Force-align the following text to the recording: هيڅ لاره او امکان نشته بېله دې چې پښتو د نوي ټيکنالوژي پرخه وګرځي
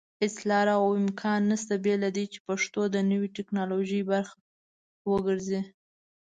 هيڅ 0.21 0.35
لاره 0.49 0.73
او 0.79 0.85
امکان 1.01 1.41
نشته 1.51 1.73
بېله 1.85 2.09
دې 2.17 2.25
چې 2.33 2.39
پښتو 2.47 2.81
د 2.89 2.95
نوي 3.11 3.29
ټيکنالوژي 3.37 4.01
پرخه 4.09 4.37
وګرځي 5.11 5.61